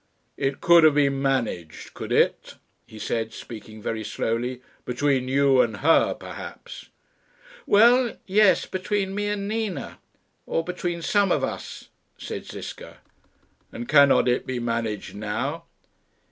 "It 0.35 0.61
could 0.61 0.83
have 0.83 0.95
been 0.95 1.21
managed 1.21 1.93
could 1.93 2.11
it?" 2.11 2.55
he 2.87 2.97
said, 2.97 3.33
speaking 3.33 3.83
very 3.83 4.03
slowly. 4.03 4.63
"Between 4.83 5.27
you 5.27 5.61
and 5.61 5.77
her, 5.77 6.15
perhaps." 6.15 6.89
"Well, 7.67 8.17
yes; 8.25 8.65
between 8.65 9.13
me 9.13 9.27
and 9.27 9.47
Nina 9.47 9.99
or 10.47 10.63
between 10.63 11.03
some 11.03 11.31
of 11.31 11.43
us," 11.43 11.89
said 12.17 12.47
Ziska. 12.47 12.97
"And 13.71 13.87
cannot 13.87 14.27
it 14.27 14.47
be 14.47 14.57
managed 14.57 15.13
now?" 15.13 15.65